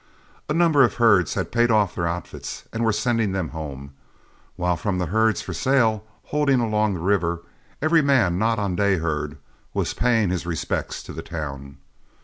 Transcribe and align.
A 0.49 0.53
number 0.55 0.83
of 0.83 0.95
herds 0.95 1.35
had 1.35 1.51
paid 1.51 1.69
off 1.69 1.93
their 1.93 2.07
outfits 2.07 2.63
and 2.73 2.83
were 2.83 2.91
sending 2.91 3.33
them 3.33 3.49
home, 3.49 3.93
while 4.55 4.75
from 4.75 4.97
the 4.97 5.05
herds 5.05 5.43
for 5.43 5.53
sale, 5.53 6.03
holding 6.23 6.59
along 6.59 6.95
the 6.95 6.99
river, 6.99 7.43
every 7.83 8.01
man 8.01 8.39
not 8.39 8.57
on 8.57 8.75
day 8.75 8.97
herd 8.97 9.37
was 9.75 9.93
paying 9.93 10.31
his 10.31 10.43
respects 10.43 11.03
to 11.03 11.13
the 11.13 11.21
town. 11.21 11.77